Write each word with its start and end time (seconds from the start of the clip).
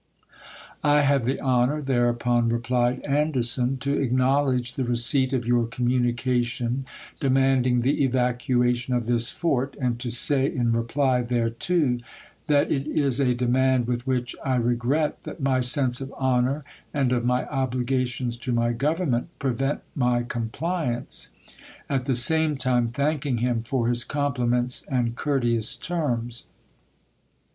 "I 0.83 1.01
have 1.01 1.25
the 1.25 1.39
honor," 1.39 1.79
thereupon 1.79 2.45
I., 2.45 2.47
p. 2.47 2.53
18.. 2.53 2.53
replied 2.55 2.99
Anderson, 3.01 3.77
"to 3.77 3.99
acknowledge 3.99 4.73
the 4.73 4.83
receipt 4.83 5.31
of 5.31 5.45
your 5.45 5.67
communication 5.67 6.87
demanding 7.19 7.81
the 7.81 8.03
evacuation 8.03 8.95
of 8.95 9.05
this 9.05 9.29
fort; 9.29 9.77
and 9.79 9.99
to 9.99 10.09
say 10.09 10.51
in 10.51 10.71
reply 10.71 11.21
thereto, 11.21 11.99
that 12.47 12.71
it 12.71 12.87
is 12.87 13.19
a 13.19 13.35
demand 13.35 13.85
with 13.85 14.07
which 14.07 14.35
I 14.43 14.55
regret 14.55 15.21
that 15.21 15.39
my 15.39 15.59
sense 15.61 16.01
of 16.01 16.11
honor, 16.17 16.63
to^filaure; 16.95 16.99
and 16.99 17.11
of 17.11 17.23
my 17.23 17.45
obligations 17.49 18.37
to 18.37 18.51
my 18.51 18.71
Government, 18.73 19.27
prevent 19.37 19.81
11. 19.95 20.01
1861. 20.01 20.09
my 20.73 20.85
compliance"; 21.03 21.29
at 21.91 22.07
the 22.07 22.15
same 22.15 22.57
time 22.57 22.87
thanking 22.87 23.37
him 23.37 23.57
i.,p. 23.57 23.57
13. 23.57 23.63
* 23.63 23.65
for 23.69 23.87
his 23.87 24.03
compliments 24.03 24.83
and 24.89 25.15
courteous 25.15 25.75
terms. 25.75 26.47